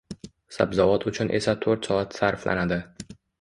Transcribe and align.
Sabzavot 0.55 1.05
uchun 1.11 1.29
esa 1.41 1.55
to'rt 1.67 1.91
soat 1.91 2.19
sarflanadi. 2.23 2.81